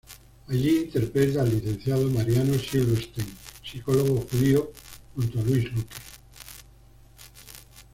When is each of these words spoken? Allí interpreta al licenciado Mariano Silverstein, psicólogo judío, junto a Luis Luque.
Allí 0.47 0.79
interpreta 0.79 1.43
al 1.43 1.51
licenciado 1.51 2.09
Mariano 2.09 2.57
Silverstein, 2.57 3.27
psicólogo 3.63 4.25
judío, 4.31 4.71
junto 5.13 5.39
a 5.39 5.43
Luis 5.43 5.71
Luque. 5.73 5.95